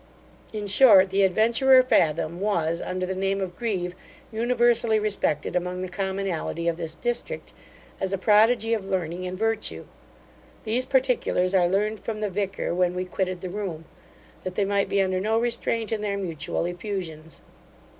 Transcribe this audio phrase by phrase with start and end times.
[0.51, 3.93] In short, the adventurer Fathom was, under the name of Grieve,
[4.31, 7.53] universally respected among the commonalty of this district,
[7.99, 9.85] as a prodigy of learning and virtue.
[10.63, 13.85] These particulars I learned from the vicar, when we quitted the room,
[14.43, 17.43] that they might be under no restraint in their mutual effusions.